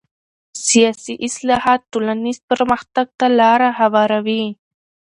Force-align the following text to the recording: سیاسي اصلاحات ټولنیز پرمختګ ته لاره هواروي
سیاسي 0.67 1.13
اصلاحات 1.27 1.81
ټولنیز 1.93 2.37
پرمختګ 2.51 3.07
ته 3.19 3.27
لاره 3.39 3.69
هواروي 3.79 4.45